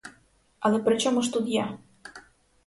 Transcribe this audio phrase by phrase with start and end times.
[0.59, 1.77] Але при чому ж тут я?